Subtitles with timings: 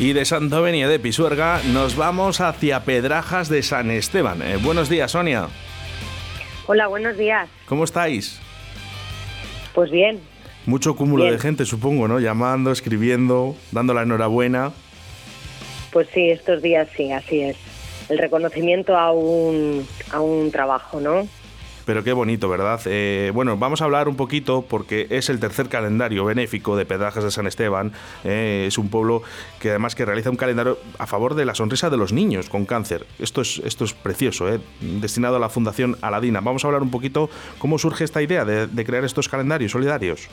[0.00, 4.42] Y de Santovenia de Pisuerga nos vamos hacia Pedrajas de San Esteban.
[4.42, 5.46] Eh, buenos días, Sonia.
[6.66, 7.48] Hola, buenos días.
[7.66, 8.40] ¿Cómo estáis?
[9.72, 10.20] Pues bien.
[10.66, 12.18] Mucho cúmulo de gente, supongo, ¿no?
[12.18, 14.72] Llamando, escribiendo, dando la enhorabuena.
[15.92, 17.56] Pues sí, estos días sí, así es.
[18.08, 21.28] El reconocimiento a un, a un trabajo, ¿no?
[21.86, 22.80] Pero qué bonito, ¿verdad?
[22.86, 27.24] Eh, bueno, vamos a hablar un poquito porque es el tercer calendario benéfico de Pedrajas
[27.24, 27.92] de San Esteban.
[28.24, 29.22] Eh, es un pueblo
[29.60, 32.64] que además que realiza un calendario a favor de la sonrisa de los niños con
[32.64, 33.04] cáncer.
[33.18, 34.60] Esto es, esto es precioso, ¿eh?
[34.80, 36.40] destinado a la Fundación Aladina.
[36.40, 40.28] Vamos a hablar un poquito cómo surge esta idea de, crear estos calendarios solidarios.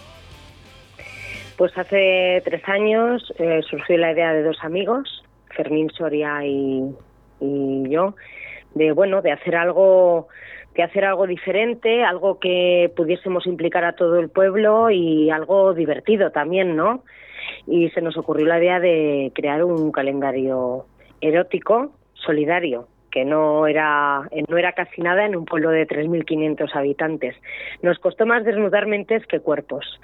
[1.58, 5.24] Pues hace tres años eh, surgió la idea de dos amigos,
[5.56, 6.96] Fermín Soria y,
[7.40, 8.16] y yo,
[8.74, 10.28] de bueno, de hacer algo
[10.74, 16.32] que hacer algo diferente, algo que pudiésemos implicar a todo el pueblo y algo divertido
[16.32, 17.04] también, ¿no?
[17.68, 20.86] Y se nos ocurrió la idea de crear un calendario
[21.20, 27.36] erótico solidario que no era, no era casi nada en un pueblo de 3.500 habitantes.
[27.82, 30.00] Nos costó más desnudar mentes que cuerpos.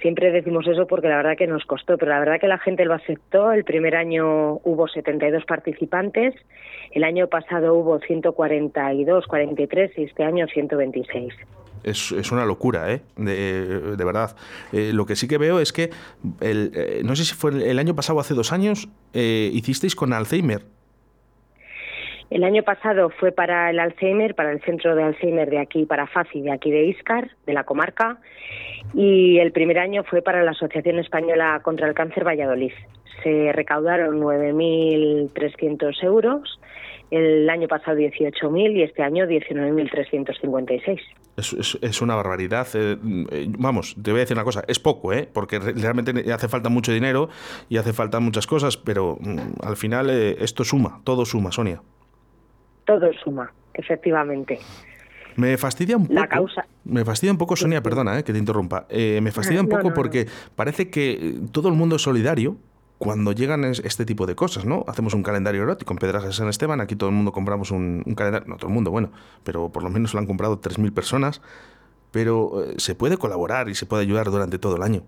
[0.00, 2.84] Siempre decimos eso porque la verdad que nos costó, pero la verdad que la gente
[2.84, 3.52] lo aceptó.
[3.52, 6.34] El primer año hubo 72 participantes,
[6.90, 11.32] el año pasado hubo 142, 43 y este año 126.
[11.84, 13.02] Es, es, una locura, ¿eh?
[13.16, 14.36] De, de verdad.
[14.72, 15.90] Eh, lo que sí que veo es que,
[16.40, 20.12] el, eh, no sé si fue el, año pasado hace dos años, eh, hicisteis con
[20.12, 20.64] Alzheimer.
[22.32, 26.06] El año pasado fue para el Alzheimer, para el centro de Alzheimer de aquí, para
[26.06, 28.20] FACI, de aquí de Iscar, de la comarca,
[28.94, 32.72] y el primer año fue para la Asociación Española contra el Cáncer Valladolid.
[33.22, 36.58] Se recaudaron 9.300 euros,
[37.10, 41.00] el año pasado 18.000 y este año 19.356.
[41.36, 42.66] Es, es, es, una barbaridad.
[42.72, 42.96] Eh,
[43.30, 45.28] eh, vamos, te voy a decir una cosa, es poco, ¿eh?
[45.30, 47.28] porque realmente hace falta mucho dinero
[47.68, 51.82] y hace falta muchas cosas, pero mm, al final eh, esto suma, todo suma, Sonia
[52.84, 54.58] todo suma, efectivamente.
[55.36, 56.14] Me fastidia un poco.
[56.14, 56.66] La causa.
[56.84, 58.86] Me fastidia un poco, Sonia, perdona eh, que te interrumpa.
[58.88, 60.26] Eh, me fastidia un poco porque
[60.56, 62.56] parece que todo el mundo es solidario
[62.98, 64.84] cuando llegan este tipo de cosas, ¿no?
[64.86, 68.04] Hacemos un calendario erótico en Pedras de San Esteban, aquí todo el mundo compramos un,
[68.16, 69.10] calendario, no todo el mundo, bueno,
[69.42, 71.42] pero por lo menos lo han comprado 3.000 personas,
[72.12, 75.02] pero eh, se puede colaborar y se puede ayudar durante todo el año.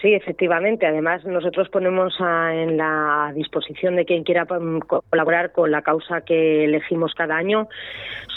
[0.00, 0.86] Sí, efectivamente.
[0.86, 4.80] Además, nosotros ponemos en la disposición de quien quiera mm,
[5.10, 7.68] colaborar con la causa que elegimos cada año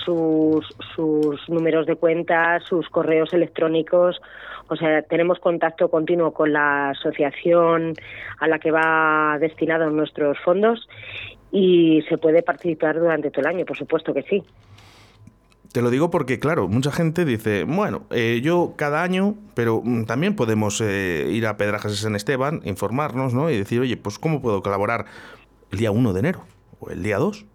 [0.06, 0.66] sus,
[0.96, 4.22] sus números de cuenta, sus correos electrónicos.
[4.70, 7.94] O sea, tenemos contacto continuo con la asociación
[8.40, 10.88] a la que va destinados nuestros fondos
[11.52, 14.44] y se puede participar durante todo el año, por supuesto que sí.
[15.72, 20.06] Te lo digo porque, claro, mucha gente dice, bueno, eh, yo cada año, pero mm,
[20.06, 23.52] también podemos eh, ir a Pedrajas de San Esteban, informarnos, ¿no?
[23.52, 25.06] Y decir, oye, pues ¿cómo puedo colaborar
[25.72, 26.42] el día 1 de enero
[26.80, 27.46] o el día 2?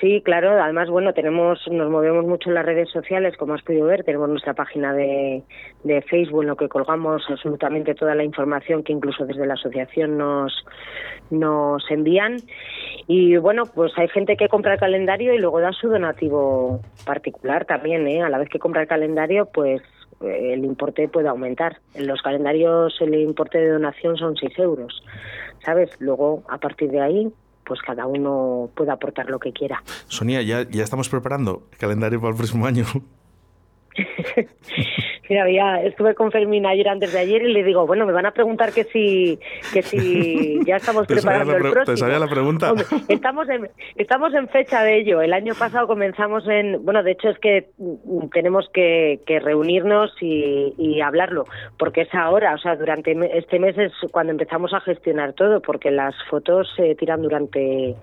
[0.00, 0.62] Sí, claro.
[0.62, 4.04] Además, bueno, tenemos, nos movemos mucho en las redes sociales, como has podido ver.
[4.04, 5.42] Tenemos nuestra página de,
[5.82, 10.16] de Facebook en lo que colgamos absolutamente toda la información que incluso desde la asociación
[10.16, 10.64] nos,
[11.30, 12.36] nos envían.
[13.08, 17.64] Y bueno, pues hay gente que compra el calendario y luego da su donativo particular
[17.64, 18.22] también, ¿eh?
[18.22, 19.82] A la vez que compra el calendario, pues
[20.20, 21.78] eh, el importe puede aumentar.
[21.94, 25.02] En los calendarios el importe de donación son 6 euros,
[25.64, 25.90] ¿sabes?
[26.00, 27.32] Luego, a partir de ahí,
[27.68, 29.82] pues cada uno puede aportar lo que quiera.
[30.08, 32.86] Sonia, ya, ya estamos preparando el calendario para el próximo año.
[35.28, 38.24] Mira, ya estuve con Fermín ayer antes de ayer y le digo, bueno, me van
[38.24, 39.38] a preguntar que si,
[39.72, 41.84] que si ya estamos preparando el próximo.
[41.84, 42.72] ¿Te sabía la pregunta?
[43.08, 45.20] estamos, en, estamos en fecha de ello.
[45.20, 47.68] El año pasado comenzamos en, bueno, de hecho es que
[48.32, 51.44] tenemos que, que reunirnos y, y, hablarlo,
[51.78, 55.90] porque es ahora, o sea, durante este mes es cuando empezamos a gestionar todo, porque
[55.90, 57.94] las fotos se tiran durante,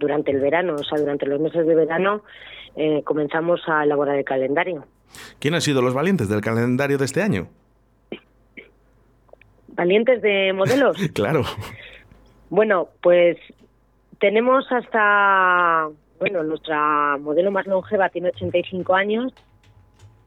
[0.00, 2.22] durante el verano, o sea, durante los meses de verano
[2.76, 4.84] eh, comenzamos a elaborar el calendario.
[5.38, 7.48] ¿Quién han sido los valientes del calendario de este año?
[9.68, 10.96] ¿Valientes de modelos?
[11.14, 11.42] claro.
[12.50, 13.38] Bueno, pues
[14.20, 15.88] tenemos hasta,
[16.18, 19.32] bueno, nuestra modelo más longeva tiene 85 años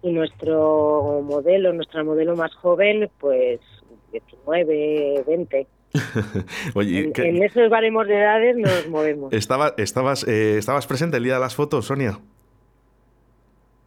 [0.01, 3.59] y nuestro modelo, nuestra modelo más joven, pues
[4.11, 5.67] 19, 20.
[6.75, 9.33] Oye, en, esos baremos de edades nos movemos.
[9.33, 12.19] Estaba, estabas, eh, ¿Estabas presente el día de las fotos, Sonia?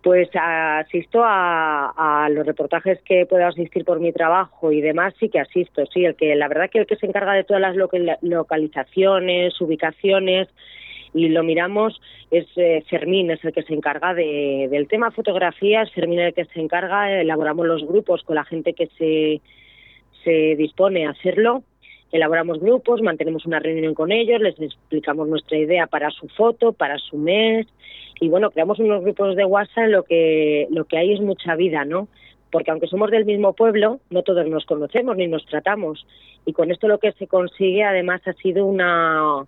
[0.09, 5.39] Pues asisto a, los reportajes que puedo asistir por mi trabajo y demás, sí que
[5.39, 7.77] asisto, sí, el que la verdad que el que se encarga de todas las
[8.23, 10.49] localizaciones, ubicaciones
[11.13, 12.01] y lo miramos
[12.31, 16.33] es eh, Fermín, es el que se encarga de, del tema fotografías, Fermín es el
[16.33, 19.43] que se encarga, elaboramos los grupos con la gente que se,
[20.25, 21.65] se dispone a hacerlo
[22.13, 26.99] elaboramos grupos, mantenemos una reunión con ellos, les explicamos nuestra idea para su foto, para
[26.99, 27.67] su mes
[28.21, 31.55] y bueno, creamos unos grupos de WhatsApp en lo que lo que hay es mucha
[31.55, 32.09] vida, ¿no?
[32.51, 36.07] Porque aunque somos del mismo pueblo, no todos nos conocemos ni nos tratamos
[36.47, 39.45] y con esto lo que se consigue además ha sido una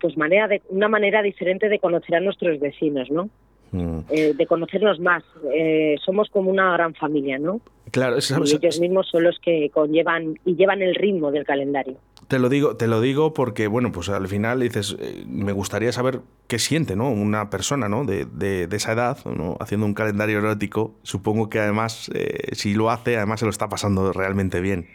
[0.00, 3.30] pues manera de una manera diferente de conocer a nuestros vecinos, ¿no?
[3.72, 3.98] Mm.
[4.10, 5.22] Eh, de conocernos más.
[5.54, 7.60] Eh, somos como una gran familia, ¿no?
[7.90, 11.96] Claro, y ellos mismos son los que conllevan y llevan el ritmo del calendario.
[12.28, 15.90] Te lo digo, te lo digo porque, bueno, pues al final dices, eh, me gustaría
[15.90, 17.10] saber qué siente, ¿no?
[17.10, 18.04] Una persona, ¿no?
[18.04, 19.56] De, de, esa edad, ¿no?
[19.58, 20.94] Haciendo un calendario erótico.
[21.02, 22.10] Supongo que además,
[22.52, 24.86] si lo hace, además se lo está pasando realmente bien.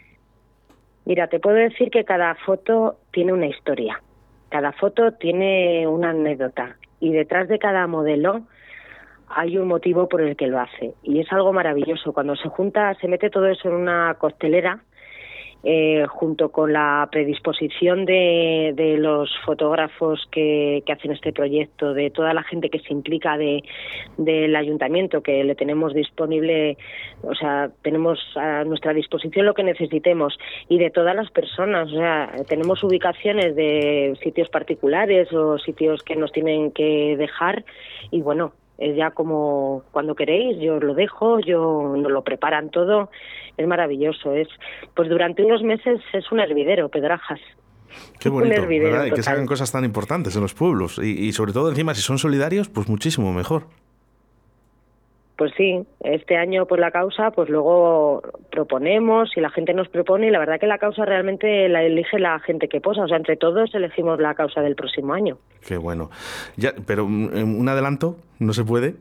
[1.04, 4.02] Mira, te puedo decir que cada foto tiene una historia.
[4.48, 6.76] Cada foto tiene una anécdota.
[6.98, 8.42] Y detrás de cada modelo
[9.28, 12.12] hay un motivo por el que lo hace y es algo maravilloso.
[12.12, 14.82] Cuando se junta, se mete todo eso en una costelera,
[15.68, 22.32] eh, junto con la predisposición de, de los fotógrafos que, hacen este proyecto, de toda
[22.34, 23.64] la gente que se implica de,
[24.16, 26.78] del ayuntamiento, que le tenemos disponible,
[27.22, 30.38] o sea, tenemos a nuestra disposición lo que necesitemos,
[30.68, 36.14] y de todas las personas, o sea, tenemos ubicaciones de sitios particulares o sitios que
[36.14, 37.64] nos tienen que dejar,
[38.12, 43.10] y bueno, es ya como cuando queréis, yo lo dejo, yo nos lo preparan todo,
[43.56, 44.48] es maravilloso, es
[44.94, 47.40] pues durante unos meses es un hervidero, Pedrajas.
[48.18, 49.06] Qué bonito, ¿verdad?
[49.06, 51.94] Y que se hagan cosas tan importantes en los pueblos y, y sobre todo encima
[51.94, 53.68] si son solidarios, pues muchísimo mejor
[55.36, 60.28] pues sí, este año por la causa, pues luego proponemos y la gente nos propone
[60.28, 63.18] y la verdad que la causa realmente la elige la gente que posa, o sea,
[63.18, 65.38] entre todos elegimos la causa del próximo año.
[65.66, 66.10] Qué bueno.
[66.56, 68.94] Ya, pero un adelanto, ¿no se puede?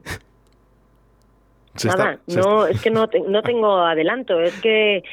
[1.83, 5.03] Nada, no, es que no, no tengo adelanto, es que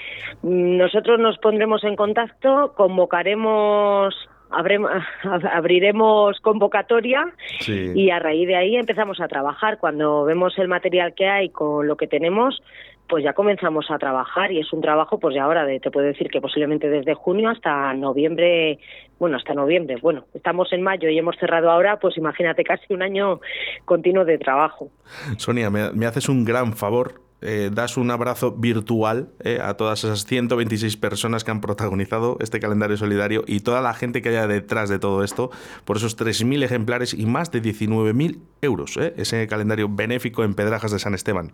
[0.43, 4.15] nosotros nos pondremos en contacto, convocaremos
[4.53, 7.25] abriremos convocatoria
[7.67, 9.79] y a raíz de ahí empezamos a trabajar.
[9.79, 12.63] Cuando vemos el material que hay con lo que tenemos,
[13.09, 16.07] pues ya comenzamos a trabajar y es un trabajo pues de ahora, de, te puedo
[16.07, 18.79] decir que posiblemente desde junio hasta noviembre,
[19.19, 19.97] bueno, hasta noviembre.
[20.01, 23.41] Bueno, estamos en mayo y hemos cerrado ahora, pues imagínate casi un año
[23.85, 24.89] continuo de trabajo.
[25.37, 30.25] Sonia, me haces un gran favor eh, das un abrazo virtual eh, a todas esas
[30.25, 34.89] 126 personas que han protagonizado este calendario solidario y toda la gente que haya detrás
[34.89, 35.51] de todo esto
[35.85, 40.93] por esos 3.000 ejemplares y más de 19.000 euros, eh, ese calendario benéfico en Pedrajas
[40.93, 41.53] de San Esteban.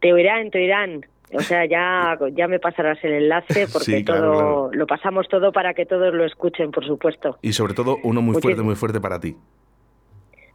[0.00, 1.06] Te oirán, te oirán.
[1.32, 5.86] O sea, ya, ya me pasarás el enlace porque todo lo pasamos todo para que
[5.86, 7.38] todos lo escuchen, por supuesto.
[7.42, 9.36] Y sobre todo uno muy fuerte, muy fuerte para ti.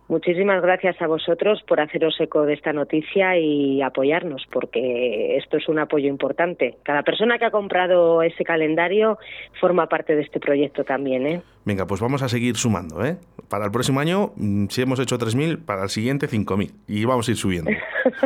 [0.08, 5.68] Muchísimas gracias a vosotros por haceros eco de esta noticia y apoyarnos, porque esto es
[5.68, 6.78] un apoyo importante.
[6.84, 9.18] Cada persona que ha comprado ese calendario
[9.60, 11.26] forma parte de este proyecto también.
[11.26, 11.42] ¿eh?
[11.66, 13.04] Venga, pues vamos a seguir sumando.
[13.04, 13.18] ¿eh?
[13.50, 16.72] Para el próximo año, mm, si hemos hecho 3.000, para el siguiente 5.000.
[16.88, 17.72] Y vamos a ir subiendo.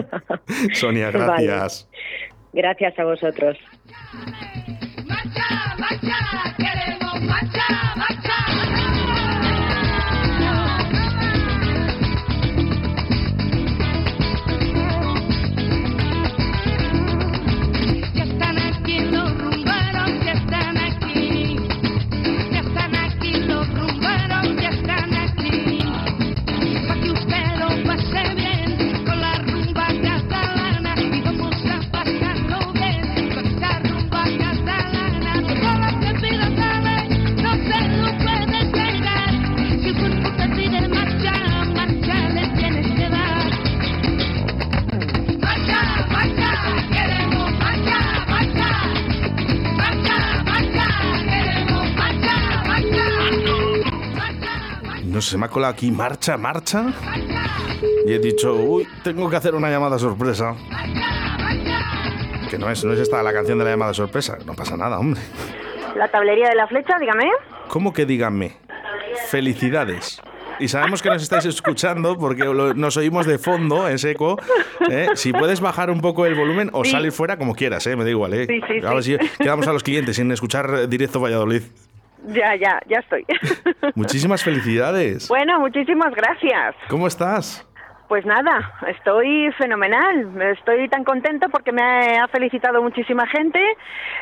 [0.74, 1.90] Sonia, gracias.
[2.52, 3.58] Gracias a vosotros.
[55.22, 56.86] Se me ha colado aquí, marcha, marcha.
[58.06, 60.56] Y he dicho, uy, tengo que hacer una llamada sorpresa.
[62.50, 64.38] Que no es, no es esta la canción de la llamada sorpresa.
[64.46, 65.22] No pasa nada, hombre.
[65.96, 67.26] La tablería de la flecha, dígame.
[67.68, 68.58] ¿Cómo que dígame?
[69.30, 70.22] Felicidades.
[70.60, 72.44] Y sabemos que nos estáis escuchando porque
[72.76, 74.38] nos oímos de fondo en seco.
[74.90, 75.08] ¿eh?
[75.16, 77.96] Si puedes bajar un poco el volumen o salir fuera como quieras, ¿eh?
[77.96, 78.34] me da igual.
[78.34, 78.62] ¿eh?
[78.86, 81.64] a ver si quedamos a los clientes sin escuchar directo Valladolid.
[82.28, 83.26] Ya, ya, ya estoy.
[83.96, 85.28] Muchísimas felicidades.
[85.28, 86.76] Bueno, muchísimas gracias.
[86.90, 87.66] ¿Cómo estás?
[88.10, 90.42] Pues nada, estoy fenomenal.
[90.58, 93.60] Estoy tan contento porque me ha felicitado muchísima gente.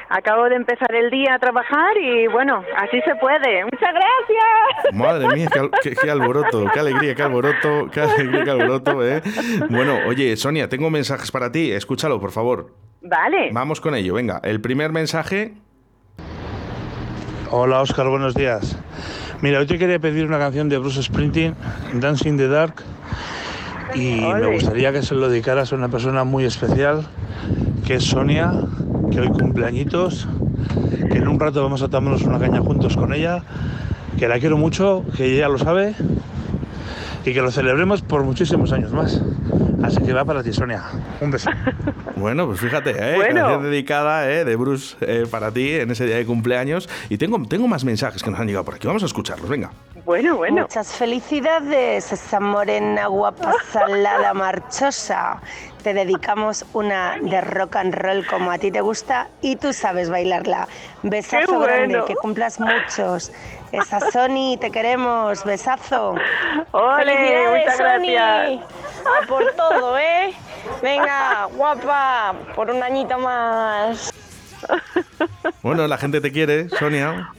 [0.09, 3.63] Acabo de empezar el día a trabajar y bueno, así se puede.
[3.63, 4.93] Muchas gracias.
[4.93, 5.47] Madre mía,
[5.81, 9.07] qué, alboroto, qué alegría, qué alboroto, qué alegría, qué alboroto.
[9.07, 9.21] ¿eh?
[9.69, 11.71] Bueno, oye, Sonia, tengo mensajes para ti.
[11.71, 12.73] Escúchalo, por favor.
[13.01, 13.51] Vale.
[13.53, 14.15] Vamos con ello.
[14.15, 15.53] Venga, el primer mensaje
[17.49, 18.75] Hola Oscar, buenos días.
[19.41, 21.55] Mira, hoy te quería pedir una canción de Bruce Springsteen,
[21.93, 22.73] Dancing in the Dark,
[23.95, 27.07] y me gustaría que se lo dedicaras a una persona muy especial,
[27.85, 28.51] que es Sonia,
[29.11, 30.27] que hoy cumple añitos,
[31.09, 33.41] que en un rato vamos a tomarnos una caña juntos con ella,
[34.19, 35.95] que la quiero mucho, que ella lo sabe,
[37.23, 39.21] y que lo celebremos por muchísimos años más.
[39.83, 40.83] Así que va para ti, Sonia.
[41.21, 41.49] Un beso.
[42.17, 43.17] Bueno, pues fíjate, ¿eh?
[43.19, 44.43] canción dedicada ¿eh?
[44.45, 46.89] de Bruce eh, para ti en ese día de cumpleaños.
[47.09, 48.87] Y tengo, tengo más mensajes que nos han llegado por aquí.
[48.87, 49.71] Vamos a escucharlos, venga.
[50.07, 50.61] Bueno, bueno.
[50.61, 55.41] Muchas felicidades, esa morena guapa, salada, marchosa.
[55.83, 60.09] Te dedicamos una de rock and roll como a ti te gusta y tú sabes
[60.09, 60.69] bailarla.
[61.03, 63.33] Besazo grande, que cumplas muchos.
[63.73, 65.43] Esa Sony, te queremos.
[65.43, 66.15] Besazo.
[66.71, 67.59] ¡Ole!
[67.59, 68.61] Muchas gracias.
[69.03, 70.33] A por todo, ¿eh?
[70.81, 74.13] Venga, guapa, por un añito más.
[75.61, 77.33] Bueno, la gente te quiere, Sonia.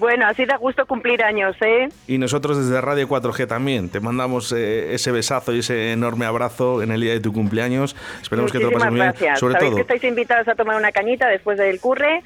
[0.00, 1.90] Bueno, así da gusto cumplir años, ¿eh?
[2.06, 6.82] Y nosotros desde Radio 4G también te mandamos eh, ese besazo y ese enorme abrazo
[6.82, 7.94] en el día de tu cumpleaños.
[8.22, 9.36] Esperemos que te lo pases muy bien.
[9.36, 12.22] Sobre Sabéis que estáis invitados a tomar una cañita después del curre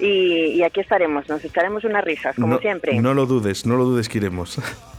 [0.00, 1.28] y, aquí estaremos.
[1.28, 2.98] Nos echaremos unas risas, como siempre.
[2.98, 4.58] No lo dudes, no lo dudes que iremos.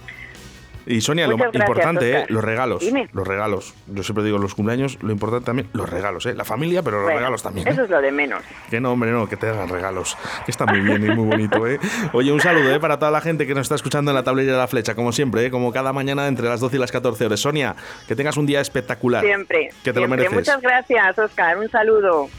[0.85, 2.83] Y Sonia, lo más importante, eh, los regalos.
[3.13, 3.73] Los regalos.
[3.87, 6.33] Yo siempre digo los cumpleaños, lo importante también, los regalos, ¿eh?
[6.33, 7.67] La familia, pero los regalos también.
[7.67, 8.43] Eso es lo de menos.
[8.69, 10.17] Que no, hombre, no, que te hagan regalos.
[10.45, 11.79] Que está muy bien y muy bonito, ¿eh?
[12.13, 12.79] Oye, un saludo, ¿eh?
[12.79, 15.11] Para toda la gente que nos está escuchando en la tablilla de la flecha, como
[15.11, 15.51] siempre, ¿eh?
[15.51, 17.39] Como cada mañana entre las 12 y las 14 horas.
[17.39, 17.75] Sonia,
[18.07, 19.23] que tengas un día espectacular.
[19.23, 19.69] Siempre.
[19.83, 20.33] Que te lo mereces.
[20.33, 21.57] Muchas gracias, Oscar.
[21.57, 22.29] Un saludo.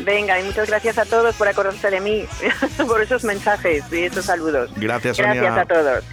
[0.00, 2.24] Venga, y muchas gracias a todos por acordarse de mí,
[2.86, 4.70] por esos mensajes y esos saludos.
[4.76, 5.34] Gracias, Sonia.
[5.34, 6.04] Gracias a todos.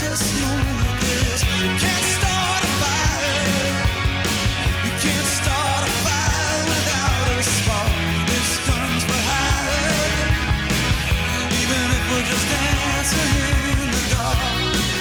[0.00, 0.56] just know
[1.78, 1.99] this.